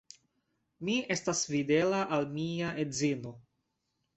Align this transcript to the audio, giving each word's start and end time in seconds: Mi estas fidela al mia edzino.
Mi 0.87 0.95
estas 1.17 1.41
fidela 1.51 2.01
al 2.17 2.27
mia 2.39 2.73
edzino. 2.85 3.39